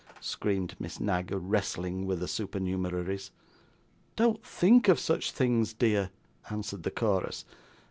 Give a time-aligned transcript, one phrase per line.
[0.19, 3.29] screamed Miss Knag, wrestling with the supernumeraries.
[4.15, 6.09] 'Don't think of such things, dear,'
[6.49, 7.45] answered the chorus.